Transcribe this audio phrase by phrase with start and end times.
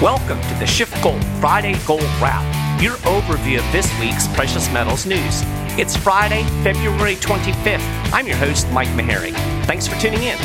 [0.00, 2.42] Welcome to the SchiffGold Friday Gold Wrap,
[2.80, 5.42] your overview of this week's precious metals news.
[5.78, 8.10] It's Friday, February 25th.
[8.10, 9.32] I'm your host, Mike Maharrey.
[9.66, 10.38] Thanks for tuning in.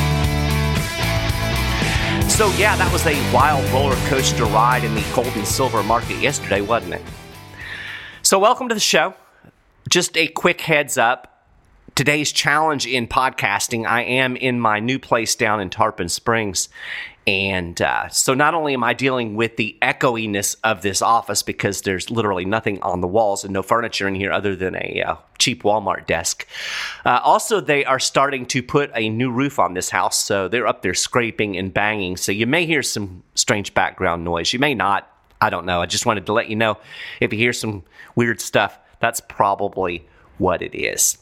[2.30, 6.18] So, yeah, that was a wild roller coaster ride in the gold and silver market
[6.18, 7.02] yesterday, wasn't it?
[8.24, 9.14] So, welcome to the show.
[9.88, 11.48] Just a quick heads up.
[11.96, 16.68] Today's challenge in podcasting, I am in my new place down in Tarpon Springs.
[17.28, 21.82] And uh, so, not only am I dealing with the echoiness of this office because
[21.82, 25.16] there's literally nothing on the walls and no furniture in here other than a uh,
[25.40, 26.46] cheap Walmart desk,
[27.04, 30.20] uh, also, they are starting to put a new roof on this house.
[30.20, 32.16] So, they're up there scraping and banging.
[32.18, 34.54] So, you may hear some strange background noise.
[34.54, 35.12] You may not.
[35.42, 35.82] I don't know.
[35.82, 36.78] I just wanted to let you know
[37.20, 37.84] if you hear some
[38.16, 41.18] weird stuff, that's probably what it is.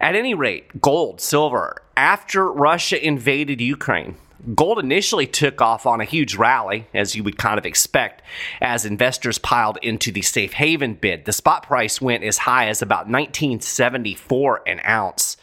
[0.00, 4.16] At any rate, gold, silver, after Russia invaded Ukraine,
[4.54, 8.22] Gold initially took off on a huge rally, as you would kind of expect,
[8.60, 11.24] as investors piled into the safe haven bid.
[11.24, 15.36] The spot price went as high as about 1974 an ounce.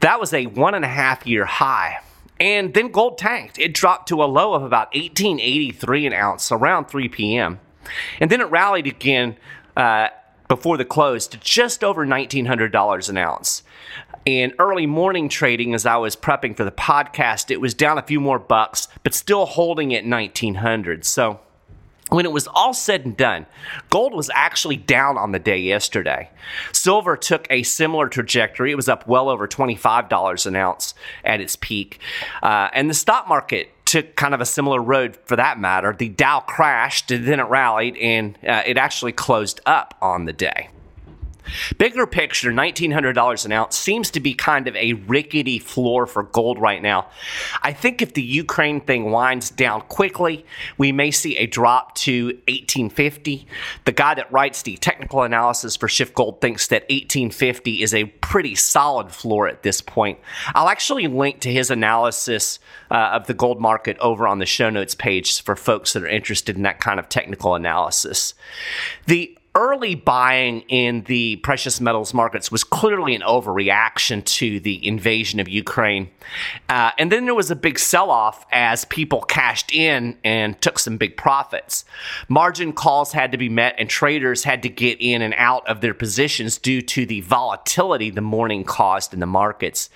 [0.00, 2.00] That was a one and a half year high.
[2.40, 3.58] And then gold tanked.
[3.58, 7.60] It dropped to a low of about 1883 an ounce around 3 p.m.
[8.20, 9.36] And then it rallied again
[9.76, 10.08] uh,
[10.48, 13.62] before the close to just over $1,900 an ounce.
[14.24, 18.02] In early morning trading, as I was prepping for the podcast, it was down a
[18.02, 21.04] few more bucks, but still holding at 1900.
[21.04, 21.40] So
[22.08, 23.44] when it was all said and done,
[23.90, 26.30] gold was actually down on the day yesterday.
[26.72, 28.72] Silver took a similar trajectory.
[28.72, 32.00] It was up well over $25 an ounce at its peak.
[32.42, 35.92] Uh, and the stock market took kind of a similar road for that matter.
[35.92, 40.32] The Dow crashed, and then it rallied, and uh, it actually closed up on the
[40.32, 40.70] day.
[41.78, 46.60] Bigger picture, $1,900 an ounce seems to be kind of a rickety floor for gold
[46.60, 47.08] right now.
[47.62, 50.44] I think if the Ukraine thing winds down quickly,
[50.78, 53.46] we may see a drop to 1850.
[53.84, 58.54] The guy that writes the technical analysis for SchiffGold thinks that 1850 is a pretty
[58.54, 60.18] solid floor at this point.
[60.54, 62.58] I'll actually link to his analysis
[62.90, 66.08] uh, of the gold market over on the show notes page for folks that are
[66.08, 68.34] interested in that kind of technical analysis.
[69.06, 75.38] The early buying in the precious metals markets was clearly an overreaction to the invasion
[75.38, 76.10] of Ukraine.
[76.68, 80.80] Uh, and then there was a big sell off as people cashed in and took
[80.80, 81.84] some big profits.
[82.28, 85.80] Margin calls had to be met, and traders had to get in and out of
[85.80, 89.88] their positions due to the volatility the morning caused in the markets.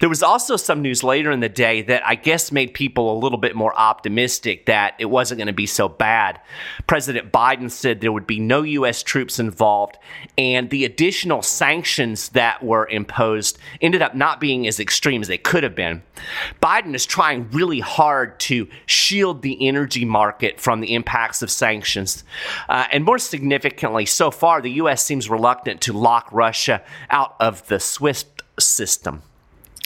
[0.00, 3.20] There was also some news later in the day that I guess made people a
[3.20, 6.40] little bit more optimistic that it wasn't going to be so bad.
[6.88, 8.95] President Biden said there would be no U.S.
[8.96, 9.02] U.S.
[9.02, 9.98] troops involved,
[10.38, 15.36] and the additional sanctions that were imposed ended up not being as extreme as they
[15.36, 16.02] could have been.
[16.62, 22.24] Biden is trying really hard to shield the energy market from the impacts of sanctions.
[22.70, 25.04] Uh, and more significantly, so far, the U.S.
[25.04, 29.20] seems reluctant to lock Russia out of the SWIFT system.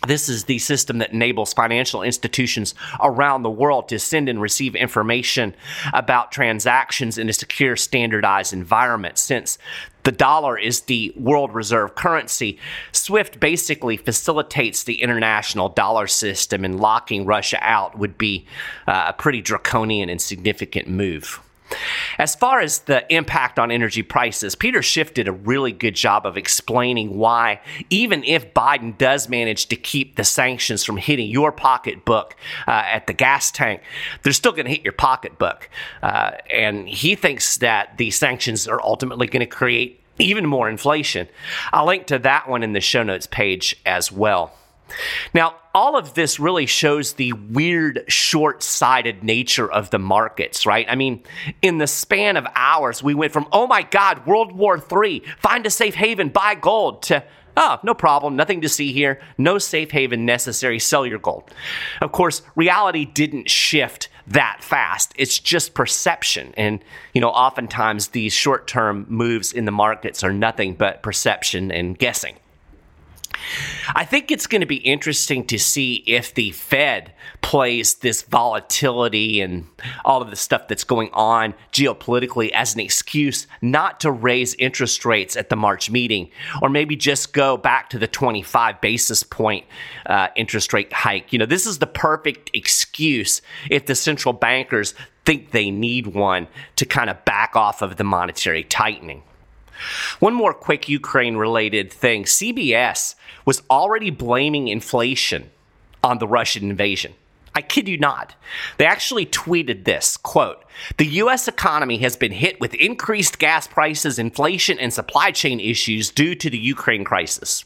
[0.07, 4.75] This is the system that enables financial institutions around the world to send and receive
[4.75, 5.55] information
[5.93, 9.19] about transactions in a secure, standardized environment.
[9.19, 9.59] Since
[10.05, 12.59] the dollar is the world reserve currency,
[12.93, 18.47] SWIFT basically facilitates the international dollar system, and locking Russia out would be
[18.87, 21.41] uh, a pretty draconian and significant move.
[22.19, 26.27] As far as the impact on energy prices, Peter Schiff did a really good job
[26.27, 31.53] of explaining why, even if Biden does manage to keep the sanctions from hitting your
[31.53, 32.37] pocketbook
[32.67, 33.83] uh, at the gas tank,
[34.23, 35.69] they're still going to hit your pocketbook.
[36.03, 41.29] Uh, and he thinks that the sanctions are ultimately going to create even more inflation.
[41.73, 44.53] I'll link to that one in the show notes page as well.
[45.35, 50.87] Now, all of this really shows the weird, short sighted nature of the markets, right?
[50.89, 51.23] I mean,
[51.63, 55.65] in the span of hours, we went from, oh my God, World War III, find
[55.67, 57.23] a safe haven, buy gold, to,
[57.57, 61.51] oh, no problem, nothing to see here, no safe haven necessary, sell your gold.
[62.01, 65.13] Of course, reality didn't shift that fast.
[65.17, 66.55] It's just perception.
[66.57, 66.83] And,
[67.13, 71.99] you know, oftentimes these short term moves in the markets are nothing but perception and
[71.99, 72.37] guessing.
[73.95, 79.41] I think it's going to be interesting to see if the Fed plays this volatility
[79.41, 79.67] and
[80.05, 85.05] all of the stuff that's going on geopolitically as an excuse not to raise interest
[85.05, 86.31] rates at the March meeting,
[86.63, 89.65] or maybe just go back to the 25 basis point
[90.07, 91.33] uh, interest rate hike.
[91.33, 94.95] You know, this is the perfect excuse if the central bankers
[95.25, 99.23] think they need one to kind of back off of the monetary tightening.
[100.19, 105.51] One more quick Ukraine related thing CBS was already blaming inflation
[106.03, 107.15] on the Russian invasion.
[107.55, 108.35] I kid you not.
[108.79, 110.65] They actually tweeted this quote,
[110.99, 116.11] The US economy has been hit with increased gas prices, inflation, and supply chain issues
[116.11, 117.65] due to the Ukraine crisis.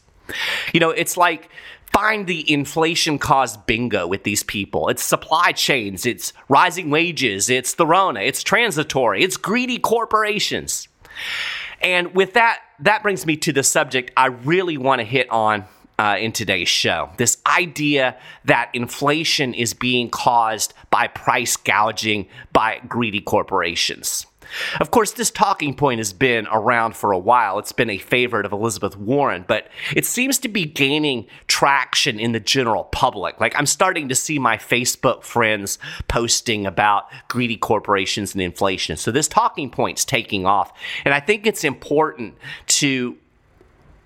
[0.73, 1.51] You know, it's like
[1.93, 4.89] find the inflation caused bingo with these people.
[4.89, 10.89] It's supply chains, it's rising wages, it's the Rona, it's transitory, it's greedy corporations.
[11.85, 15.67] And with that, that brings me to the subject I really want to hit on
[15.99, 17.11] uh, in today's show.
[17.19, 18.17] This idea
[18.47, 24.27] that inflation is being caused by price gouging by greedy corporations.
[24.81, 27.59] Of course, this talking point has been around for a while.
[27.59, 32.33] It's been a favorite of Elizabeth Warren, but it seems to be gaining traction in
[32.33, 33.41] the general public.
[33.41, 35.79] Like, I'm starting to see my Facebook friends
[36.09, 38.97] posting about greedy corporations and inflation.
[38.97, 40.73] So, this talking point's taking off.
[41.05, 42.35] And I think it's important
[42.67, 43.17] to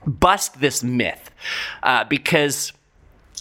[0.06, 1.30] bust this myth
[1.82, 2.72] uh, because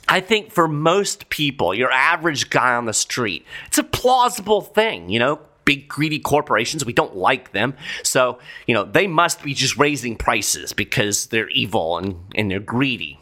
[0.09, 5.09] I think for most people, your average guy on the street, it's a plausible thing.
[5.09, 7.75] You know, big greedy corporations, we don't like them.
[8.01, 12.61] So, you know, they must be just raising prices because they're evil and, and they're
[12.61, 13.19] greedy.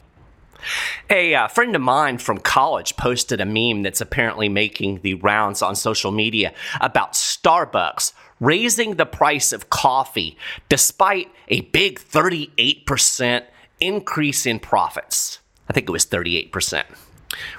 [1.10, 5.62] A uh, friend of mine from college posted a meme that's apparently making the rounds
[5.62, 10.38] on social media about Starbucks raising the price of coffee
[10.70, 13.44] despite a big 38%
[13.80, 15.40] increase in profits.
[15.68, 16.84] I think it was 38%.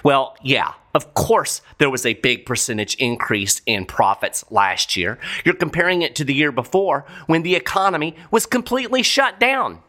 [0.05, 5.19] Well, yeah, of course, there was a big percentage increase in profits last year.
[5.45, 9.83] You're comparing it to the year before when the economy was completely shut down.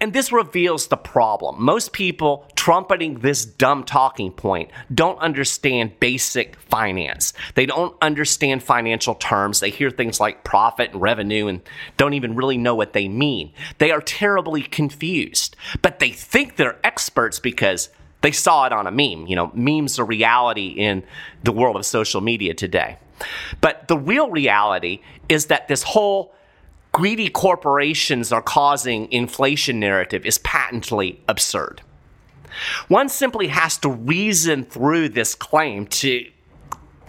[0.00, 1.60] And this reveals the problem.
[1.60, 7.32] Most people trumpeting this dumb talking point don't understand basic finance.
[7.56, 9.58] They don't understand financial terms.
[9.58, 11.60] They hear things like profit and revenue and
[11.96, 13.52] don't even really know what they mean.
[13.78, 17.88] They are terribly confused, but they think they're experts because
[18.22, 19.26] they saw it on a meme.
[19.26, 21.02] You know, memes are reality in
[21.42, 22.98] the world of social media today.
[23.60, 26.34] But the real reality is that this whole
[26.92, 31.82] greedy corporations are causing inflation narrative is patently absurd.
[32.88, 36.28] One simply has to reason through this claim to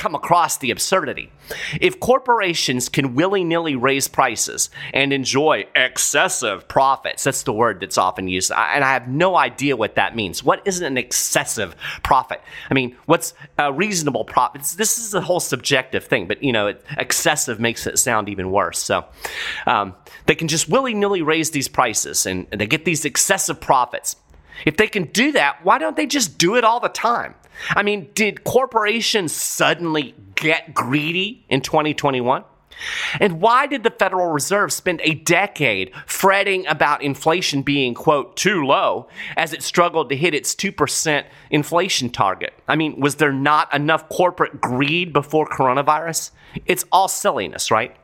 [0.01, 1.31] come across the absurdity.
[1.79, 7.99] If corporations can willy nilly raise prices and enjoy excessive profits, that's the word that's
[7.99, 10.43] often used, and I have no idea what that means.
[10.43, 12.41] What is an excessive profit?
[12.71, 14.63] I mean, what's a reasonable profit?
[14.75, 18.79] This is a whole subjective thing, but you know, excessive makes it sound even worse.
[18.79, 19.05] So
[19.67, 19.93] um,
[20.25, 24.15] they can just willy nilly raise these prices and they get these excessive profits.
[24.65, 27.35] If they can do that, why don't they just do it all the time?
[27.69, 32.43] I mean, did corporations suddenly get greedy in 2021?
[33.19, 38.65] And why did the Federal Reserve spend a decade fretting about inflation being, quote, too
[38.65, 39.07] low
[39.37, 42.53] as it struggled to hit its 2% inflation target?
[42.67, 46.31] I mean, was there not enough corporate greed before coronavirus?
[46.65, 47.95] It's all silliness, right?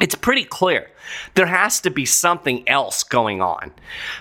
[0.00, 0.90] It's pretty clear.
[1.34, 3.72] There has to be something else going on.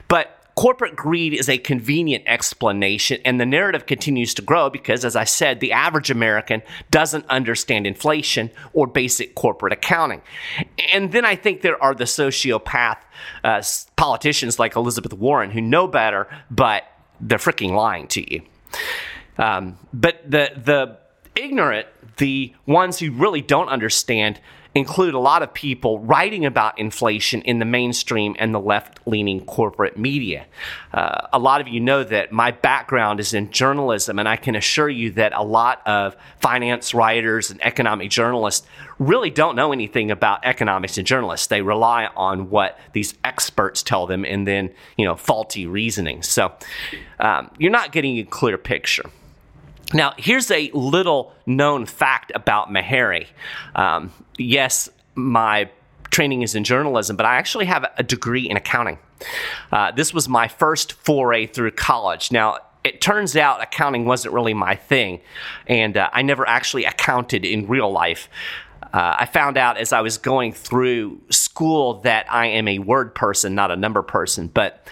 [0.07, 5.15] But Corporate greed is a convenient explanation, and the narrative continues to grow because, as
[5.15, 6.61] I said, the average American
[6.91, 10.21] doesn't understand inflation or basic corporate accounting.
[10.93, 12.97] And then I think there are the sociopath
[13.43, 13.61] uh,
[13.97, 16.83] politicians like Elizabeth Warren who know better, but
[17.19, 18.41] they're freaking lying to you.
[19.37, 20.97] Um, but the the
[21.35, 21.87] ignorant,
[22.17, 24.39] the ones who really don't understand,
[24.75, 29.43] include a lot of people writing about inflation in the mainstream and the left leaning
[29.45, 30.45] corporate media.
[30.93, 34.53] Uh, a lot of you know that my background is in journalism, and I can
[34.53, 38.67] assure you that a lot of finance writers and economic journalists
[38.99, 41.47] really don't know anything about economics and journalists.
[41.47, 46.21] They rely on what these experts tell them and then, you know, faulty reasoning.
[46.21, 46.51] So
[47.19, 49.09] um, you're not getting a clear picture.
[49.93, 53.27] Now, here's a little known fact about Maharrey.
[53.75, 55.69] Um, yes, my
[56.11, 58.97] training is in journalism, but I actually have a degree in accounting.
[59.71, 62.31] Uh, this was my first foray through college.
[62.31, 65.19] Now, it turns out accounting wasn't really my thing,
[65.67, 68.29] and uh, I never actually accounted in real life.
[68.93, 73.13] Uh, I found out as I was going through school that I am a word
[73.13, 74.47] person, not a number person.
[74.47, 74.87] But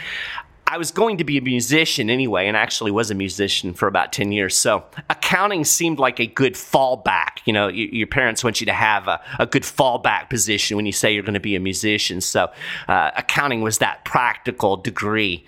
[0.74, 4.12] I was going to be a musician anyway, and actually was a musician for about
[4.12, 4.58] 10 years.
[4.58, 7.42] So accounting seemed like a good fallback.
[7.46, 10.88] You know, you, your parents want you to have a, a, good fallback position when
[10.88, 12.22] you say you're going to be a musician.
[12.22, 12.51] So
[12.88, 15.46] uh, accounting was that practical degree.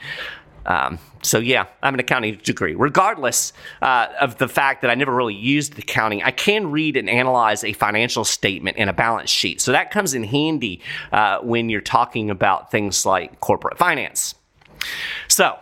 [0.67, 2.75] Um, so yeah, I'm an accounting degree.
[2.75, 3.51] Regardless
[3.81, 7.63] uh, of the fact that I never really used accounting, I can read and analyze
[7.63, 9.59] a financial statement and a balance sheet.
[9.59, 14.35] So that comes in handy uh, when you're talking about things like corporate finance.
[15.27, 15.59] So,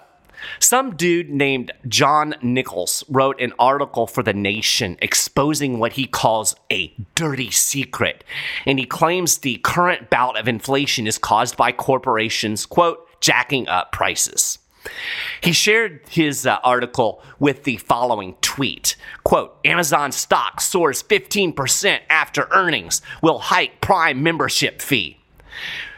[0.59, 6.55] Some dude named John Nichols wrote an article for The Nation exposing what he calls
[6.71, 8.23] a dirty secret.
[8.65, 13.91] And he claims the current bout of inflation is caused by corporations, quote, jacking up
[13.91, 14.59] prices.
[15.41, 22.49] He shared his uh, article with the following tweet quote amazon stock soars 15% after
[22.51, 25.17] earnings will hike prime membership fee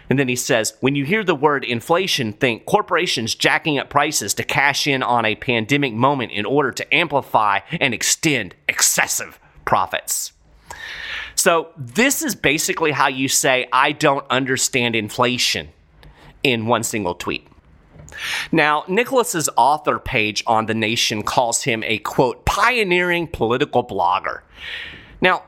[0.09, 4.33] and then he says, when you hear the word inflation, think corporations jacking up prices
[4.35, 10.31] to cash in on a pandemic moment in order to amplify and extend excessive profits.
[11.35, 15.69] So, this is basically how you say, I don't understand inflation
[16.43, 17.47] in one single tweet.
[18.51, 24.41] Now, Nichols's author page on The Nation calls him a quote, pioneering political blogger.
[25.21, 25.43] Now,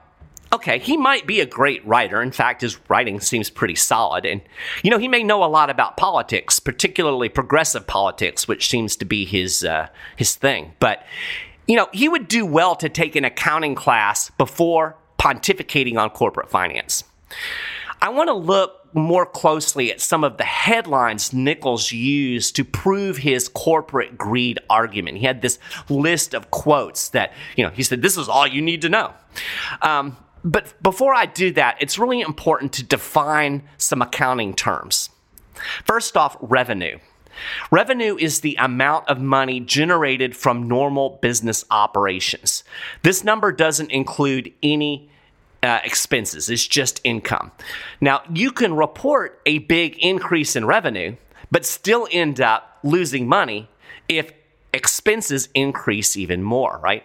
[0.53, 2.21] okay, he might be a great writer.
[2.21, 4.25] In fact, his writing seems pretty solid.
[4.25, 4.41] And,
[4.83, 9.05] you know, he may know a lot about politics, particularly progressive politics, which seems to
[9.05, 10.73] be his, uh, his thing.
[10.79, 11.03] But,
[11.67, 16.49] you know, he would do well to take an accounting class before pontificating on corporate
[16.49, 17.03] finance.
[18.01, 23.17] I want to look more closely at some of the headlines Nichols used to prove
[23.17, 25.17] his corporate greed argument.
[25.17, 28.61] He had this list of quotes that, you know, he said, This is all you
[28.61, 29.13] need to know.
[29.81, 35.09] Um, but before I do that, it's really important to define some accounting terms.
[35.83, 36.99] First off, revenue.
[37.69, 42.63] Revenue is the amount of money generated from normal business operations.
[43.03, 45.09] This number doesn't include any
[45.61, 47.51] uh, expenses, it's just income.
[47.99, 51.17] Now, you can report a big increase in revenue,
[51.51, 53.67] but still end up losing money
[54.07, 54.31] if
[54.73, 57.03] expenses increase even more, right?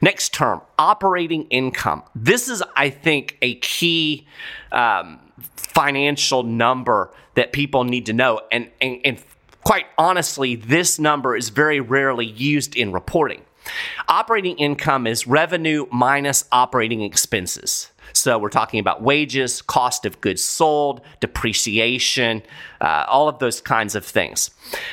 [0.00, 2.02] Next term, operating income.
[2.14, 4.26] This is, I think, a key
[4.72, 5.20] um,
[5.56, 8.40] financial number that people need to know.
[8.52, 9.22] And, and, and
[9.64, 13.42] quite honestly, this number is very rarely used in reporting.
[14.08, 17.90] Operating income is revenue minus operating expenses.
[18.12, 22.42] So we're talking about wages, cost of goods sold, depreciation,
[22.80, 24.50] uh, all of those kinds of things.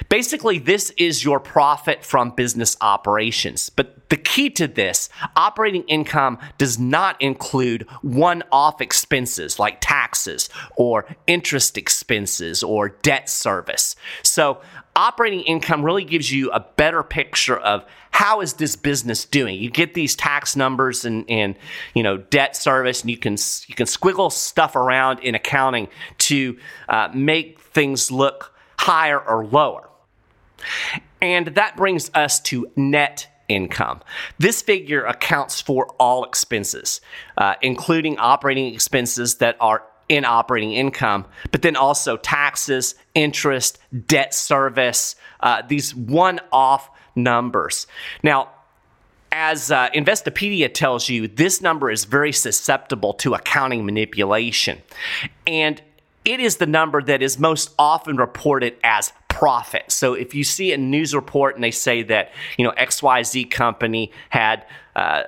[0.10, 3.70] Basically, this is your profit from business operations.
[3.70, 10.50] But the key to this, operating income does not include one off expenses like taxes
[10.76, 13.96] or interest expenses or debt service.
[14.22, 14.60] So
[14.98, 19.70] operating income really gives you a better picture of how is this business doing you
[19.70, 21.56] get these tax numbers and, and
[21.94, 23.38] you know debt service and you can
[23.68, 25.88] you can squiggle stuff around in accounting
[26.18, 26.58] to
[26.90, 29.88] uh, make things look higher or lower
[31.22, 34.02] and that brings us to net income.
[34.40, 37.02] This figure accounts for all expenses,
[37.38, 44.34] uh, including operating expenses that are in operating income, but then also taxes, interest, debt
[44.34, 47.88] service, uh, these one off numbers.
[48.22, 48.50] Now,
[49.32, 54.82] as uh, Investopedia tells you, this number is very susceptible to accounting manipulation.
[55.48, 55.82] And
[56.26, 59.92] it is the number that is most often reported as profit.
[59.92, 64.12] So if you see a news report and they say that, you know, XYZ company
[64.30, 64.68] had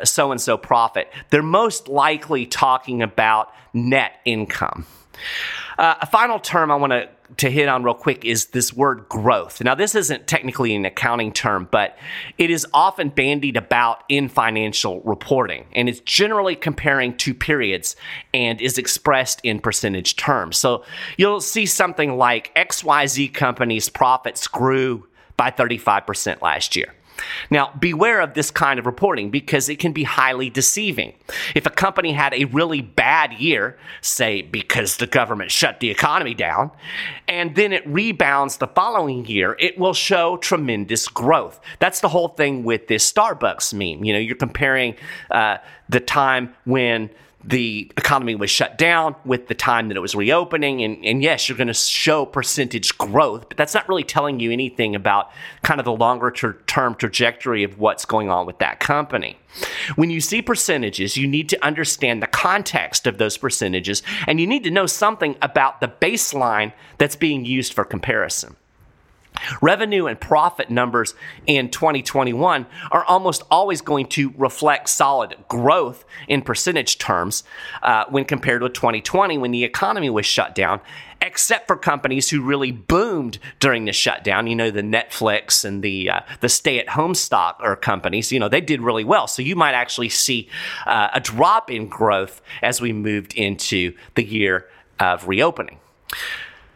[0.03, 4.85] so and so profit, they're most likely talking about net income.
[5.79, 9.07] Uh, a final term I want to to hit on real quick is this word
[9.09, 9.61] growth.
[9.63, 11.97] Now, this isn't technically an accounting term, but
[12.37, 17.95] it is often bandied about in financial reporting, and it's generally comparing two periods
[18.33, 20.57] and is expressed in percentage terms.
[20.57, 20.83] So
[21.17, 26.93] you'll see something like XYZ company's profits grew by 35% last year.
[27.49, 31.13] Now, beware of this kind of reporting because it can be highly deceiving.
[31.55, 36.33] If a company had a really bad year, say because the government shut the economy
[36.33, 36.71] down,
[37.27, 41.59] and then it rebounds the following year, it will show tremendous growth.
[41.79, 44.03] That's the whole thing with this Starbucks meme.
[44.03, 44.95] You know, you're comparing
[45.31, 45.57] uh,
[45.89, 47.09] the time when
[47.43, 50.81] the economy was shut down with the time that it was reopening.
[50.81, 54.51] And, and yes, you're going to show percentage growth, but that's not really telling you
[54.51, 55.31] anything about
[55.61, 59.37] kind of the longer term trajectory of what's going on with that company.
[59.95, 64.47] When you see percentages, you need to understand the context of those percentages and you
[64.47, 68.55] need to know something about the baseline that's being used for comparison.
[69.61, 76.41] Revenue and profit numbers in 2021 are almost always going to reflect solid growth in
[76.41, 77.43] percentage terms
[77.81, 80.79] uh, when compared with 2020 when the economy was shut down,
[81.21, 84.47] except for companies who really boomed during the shutdown.
[84.47, 88.31] You know, the Netflix and the uh, the stay at home stock or companies.
[88.31, 89.27] You know, they did really well.
[89.27, 90.49] So you might actually see
[90.85, 94.67] uh, a drop in growth as we moved into the year
[94.99, 95.79] of reopening.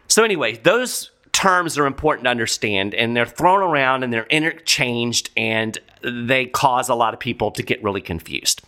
[0.08, 5.30] So anyway, those terms are important to understand, and they're thrown around and they're interchanged,
[5.38, 8.62] and they cause a lot of people to get really confused.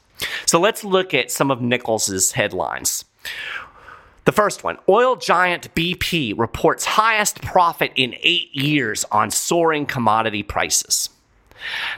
[0.46, 3.06] So let's look at some of Nichols's headlines.
[4.26, 10.44] The first one oil giant BP reports highest profit in eight years on soaring commodity
[10.44, 11.10] prices.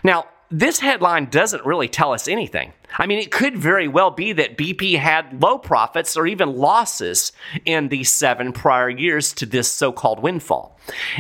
[0.04, 2.74] Now, this headline doesn't really tell us anything.
[2.98, 7.32] I mean, it could very well be that BP had low profits or even losses
[7.66, 10.78] in the seven prior years to this so called windfall.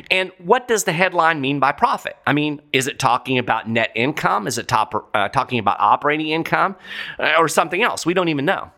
[0.09, 2.17] And what does the headline mean by profit?
[2.27, 4.47] I mean, is it talking about net income?
[4.47, 6.75] Is it top, uh, talking about operating income
[7.17, 8.05] uh, or something else?
[8.05, 8.71] We don't even know.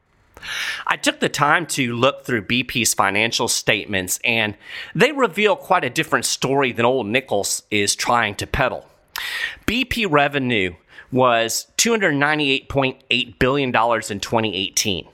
[0.85, 4.55] I took the time to look through BP's financial statements, and
[4.93, 8.85] they reveal quite a different story than old Nichols is trying to peddle.
[9.65, 10.75] BP revenue
[11.11, 15.07] was $298.8 billion in 2018.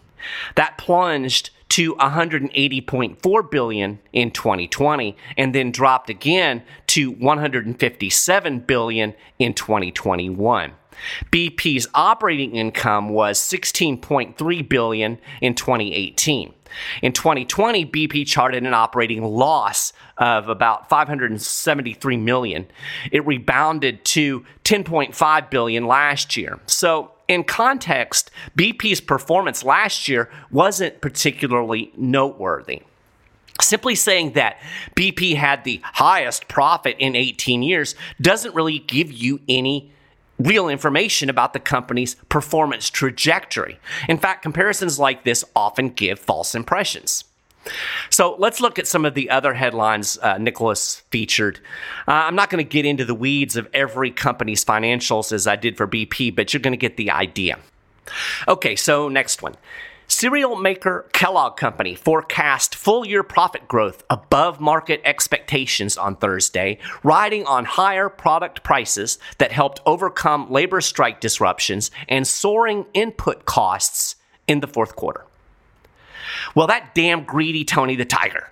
[0.56, 9.53] That plunged to 180.4 billion in 2020 and then dropped again to 157 billion in
[9.53, 10.74] 2021.
[11.32, 16.53] BP's operating income was 16.3 billion in 2018.
[17.01, 22.68] In 2020, BP charted an operating loss of about 573 million.
[23.12, 26.60] It rebounded to 10.5 billion last year.
[26.68, 32.82] So, in context, BP's performance last year wasn't particularly noteworthy.
[33.62, 34.58] Simply saying that
[34.96, 39.91] BP had the highest profit in 18 years doesn't really give you any
[40.39, 43.79] real information about the company's performance trajectory.
[44.08, 47.25] In fact, comparisons like this often give false impressions.
[48.10, 51.60] So let's look at some of the other headlines uh, Nichols featured.
[52.08, 55.55] Uh, I'm not going to get into the weeds of every company's financials as I
[55.55, 57.60] did for BP, but you're going to get the idea.
[58.48, 59.55] Okay, so next one.
[60.12, 67.46] Cereal maker Kellogg Company forecast full year profit growth above market expectations on Thursday, riding
[67.46, 74.16] on higher product prices that helped overcome labor strike disruptions and soaring input costs
[74.48, 75.25] in the fourth quarter.
[76.55, 78.50] Well, that damn greedy Tony the Tiger.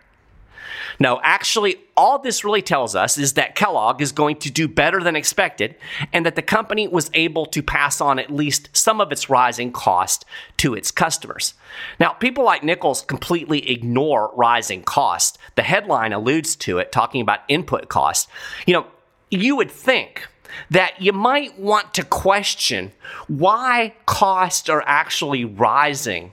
[0.99, 5.01] No, actually, all this really tells us is that Kellogg is going to do better
[5.01, 5.75] than expected
[6.11, 9.71] and that the company was able to pass on at least some of its rising
[9.71, 10.25] cost
[10.57, 11.53] to its customers.
[11.99, 15.37] Now, people like Nichols completely ignore rising cost.
[15.55, 18.27] The headline alludes to it, talking about input costs.
[18.65, 18.87] You know,
[19.29, 20.27] you would think
[20.71, 22.91] that you might want to question
[23.27, 26.31] why costs are actually rising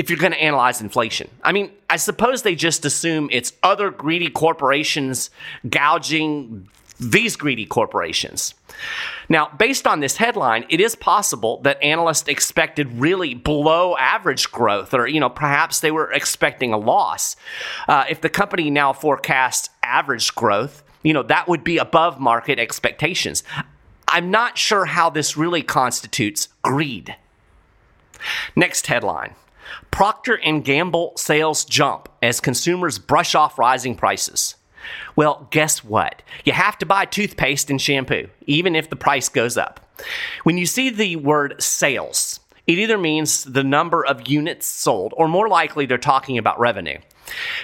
[0.00, 1.28] if you're going to analyze inflation.
[1.42, 5.28] I mean, I suppose they just assume it's other greedy corporations
[5.68, 8.54] gouging these greedy corporations.
[9.28, 14.94] Now, based on this headline, it is possible that analysts expected really below average growth,
[14.94, 17.36] or, you know, perhaps they were expecting a loss.
[17.86, 22.58] Uh, if the company now forecasts average growth, you know, that would be above market
[22.58, 23.44] expectations.
[24.08, 27.16] I'm not sure how this really constitutes greed.
[28.56, 29.34] Next headline
[29.90, 34.56] Procter & Gamble sales jump as consumers brush off rising prices.
[35.16, 36.22] Well, guess what?
[36.44, 39.80] You have to buy toothpaste and shampoo, even if the price goes up.
[40.44, 45.28] When you see the word sales, it either means the number of units sold, or
[45.28, 46.98] more likely, they're talking about revenue.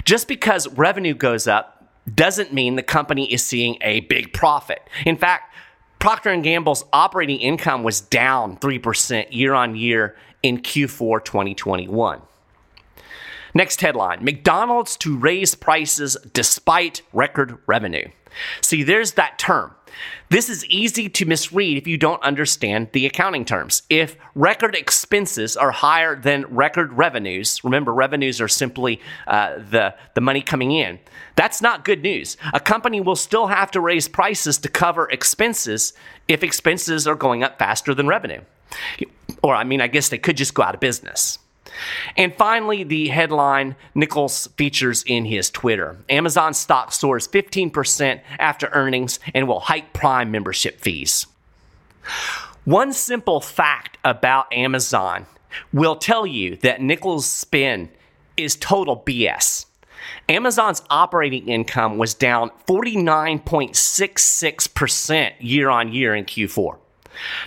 [0.05, 4.81] Just because revenue goes up doesn't mean the company is seeing a big profit.
[5.05, 5.55] In fact,
[5.99, 12.23] Procter & Gamble's operating income was down 3% year on year in Q4 2021.
[13.55, 18.09] Next headline McDonald's to raise prices despite record revenue.
[18.61, 19.75] See, there's that term.
[20.29, 23.83] This is easy to misread if you don't understand the accounting terms.
[23.89, 30.21] If record expenses are higher than record revenues, remember, revenues are simply uh, the, the
[30.21, 30.99] money coming in,
[31.37, 32.37] that's not good news.
[32.53, 35.93] A company will still have to raise prices to cover expenses
[36.29, 38.41] if expenses are going up faster than revenue.
[39.43, 41.39] Or, I mean, I guess they could just go out of business.
[42.17, 49.21] And finally, the headline Nichols features in his Twitter Amazon stock soars 15% after earnings
[49.35, 51.27] and will hike Prime membership fees.
[52.65, 55.27] One simple fact about Amazon
[55.73, 57.89] will tell you that Nichols' spin
[58.37, 59.67] is total BS.
[60.29, 66.79] Amazon's operating income was down 49.66% year on year in Q4.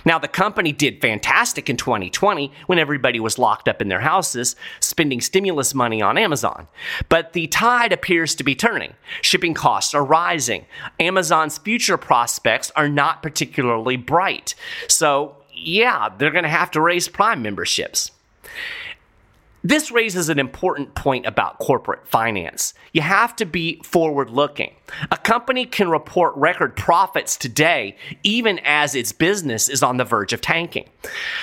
[0.04, 4.56] Now, the company did fantastic in 2020 when everybody was locked up in their houses,
[4.80, 6.68] spending stimulus money on Amazon.
[7.08, 8.94] But the tide appears to be turning.
[9.22, 10.66] Shipping costs are rising.
[10.98, 14.54] Amazon's future prospects are not particularly bright.
[14.88, 18.10] So, yeah, they're going to have to raise Prime memberships.
[19.62, 22.72] This raises an important point about corporate finance.
[22.92, 24.74] You have to be forward looking.
[25.10, 30.32] A company can report record profits today, even as its business is on the verge
[30.32, 30.88] of tanking.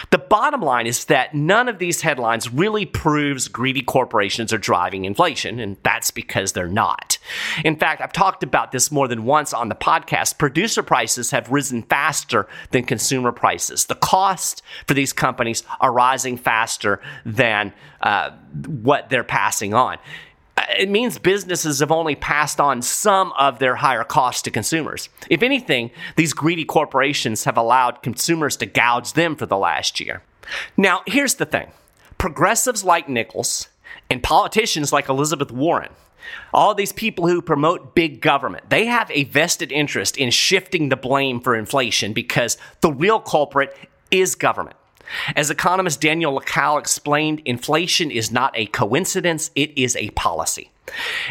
[0.09, 5.05] The bottom line is that none of these headlines really proves greedy corporations are driving
[5.05, 7.17] inflation, and that's because they're not.
[7.63, 10.37] In fact, I've talked about this more than once on the podcast.
[10.37, 13.85] Producer prices have risen faster than consumer prices.
[13.85, 18.31] The cost for these companies are rising faster than uh,
[18.65, 19.97] what they're passing on.
[20.55, 25.09] Uh, it means businesses have only passed on some of their higher costs to consumers.
[25.29, 30.23] If anything, these greedy corporations have allowed consumers to gouge them for the last year.
[30.75, 31.71] Now, here's the thing
[32.17, 33.67] progressives like Nichols
[34.09, 35.91] and politicians like Elizabeth Warren,
[36.53, 40.95] all these people who promote big government, they have a vested interest in shifting the
[40.95, 43.77] blame for inflation because the real culprit
[44.11, 44.75] is government.
[45.35, 50.71] As economist Daniel Lacalle explained, inflation is not a coincidence, it is a policy.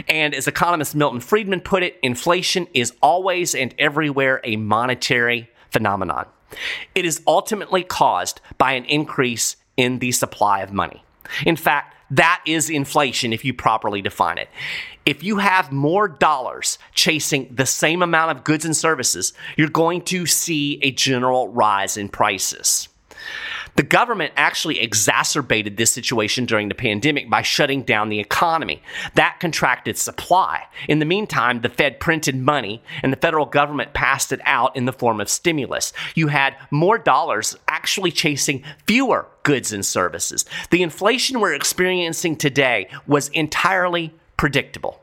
[0.08, 6.26] And as economist Milton Friedman put it, inflation is always and everywhere a monetary phenomenon.
[6.94, 11.02] It is ultimately caused by an increase in the supply of money.
[11.44, 14.48] In fact, that is inflation if you properly define it.
[15.04, 20.02] If you have more dollars chasing the same amount of goods and services, you're going
[20.02, 22.88] to see a general rise in prices.
[23.76, 28.82] The government actually exacerbated this situation during the pandemic by shutting down the economy.
[29.14, 30.64] That contracted supply.
[30.88, 34.86] In the meantime, the Fed printed money and the federal government passed it out in
[34.86, 35.92] the form of stimulus.
[36.14, 40.46] You had more dollars actually chasing fewer goods and services.
[40.70, 45.02] The inflation we're experiencing today was entirely predictable.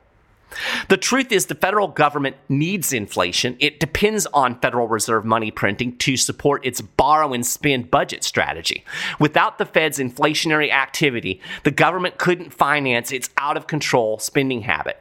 [0.90, 3.58] The truth is, the federal government needs inflation.
[3.60, 8.84] It depends on Federal Reserve money printing to support its borrow and spend budget strategy.
[9.20, 15.00] Without the Fed's inflationary activity, the government couldn't finance its out of control spending habit.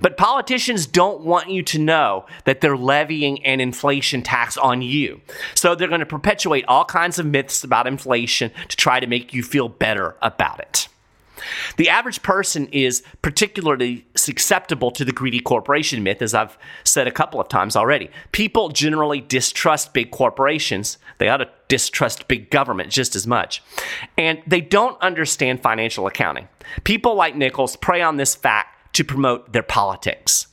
[0.00, 5.20] But politicians don't want you to know that they're levying an inflation tax on you.
[5.54, 9.34] So they're going to perpetuate all kinds of myths about inflation to try to make
[9.34, 10.88] you feel better about it.
[11.76, 17.12] The average person is particularly susceptible to the greedy corporation myth, as I've said a
[17.12, 18.10] couple of times already.
[18.32, 20.98] People generally distrust big corporations.
[21.18, 23.62] They ought to distrust big government just as much.
[24.16, 26.48] And they don't understand financial accounting.
[26.84, 30.46] People like Nichols prey on this fact to promote their politics.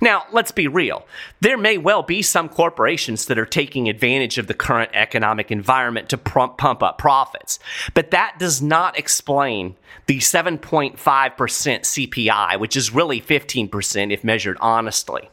[0.00, 1.06] Now, let's be real.
[1.40, 6.08] There may well be some corporations that are taking advantage of the current economic environment
[6.10, 7.58] to pump up profits,
[7.94, 15.28] but that does not explain the 7.5% CPI, which is really 15% if measured honestly.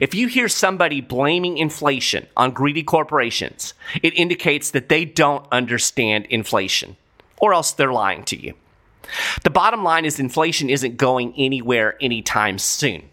[0.00, 6.26] If you hear somebody blaming inflation on greedy corporations, it indicates that they don't understand
[6.26, 6.96] inflation,
[7.40, 8.54] or else they're lying to you.
[9.44, 13.08] The bottom line is inflation isn't going anywhere anytime soon.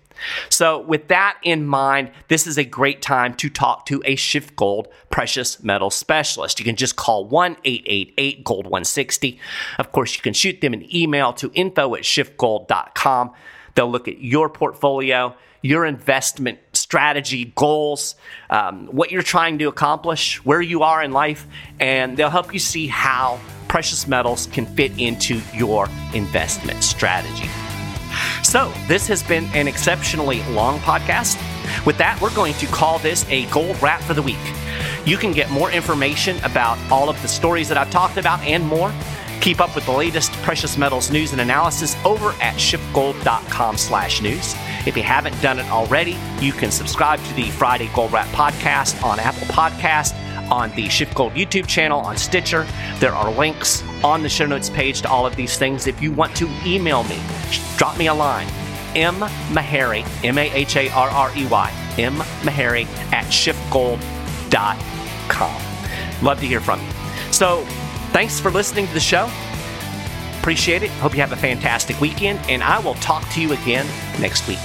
[0.50, 4.50] So, with that in mind, this is a great time to talk to a Shift
[4.50, 6.60] SchiffGold precious metal specialist.
[6.60, 9.40] You can just call 1 888 Gold 160.
[9.78, 13.32] Of course, you can shoot them an email to info at schiffgold.com.
[13.76, 18.16] They'll look at your portfolio, your investment strategy, goals,
[18.50, 21.46] um, what you're trying to accomplish, where you are in life,
[21.80, 27.50] and they'll help you see how precious metals can fit into your investment strategy.
[28.50, 31.38] So, this has been an exceptionally long podcast.
[31.86, 34.40] With that, we're going to call this a gold wrap for the week.
[35.06, 38.66] You can get more information about all of the stories that I've talked about and
[38.66, 38.92] more.
[39.40, 44.56] Keep up with the latest precious metals news and analysis over at schiffgold.com slash news.
[44.88, 49.04] If you haven't done it already, you can subscribe to the Friday Gold Wrap podcast
[49.04, 50.19] on Apple Podcast
[50.52, 52.68] on the SchiffGold YouTube channel, on Stitcher.
[53.00, 55.88] There are links on the show notes page to all of these things.
[55.88, 57.20] If you want to email me,
[57.78, 58.48] drop me a line.
[58.96, 59.16] M.
[59.54, 62.16] Maharrey, M A H A R R E Y, M.
[62.42, 65.62] Maharrey at schiffgold.com.
[66.24, 66.88] Love to hear from you.
[67.32, 67.64] So,
[68.12, 69.30] thanks for listening to the show.
[70.40, 70.90] Appreciate it.
[70.92, 73.86] Hope you have a fantastic weekend, and I will talk to you again
[74.20, 74.60] next week.